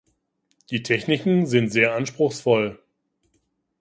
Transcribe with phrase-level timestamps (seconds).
[0.71, 2.79] Die Techniken sind sehr anspruchsvoll.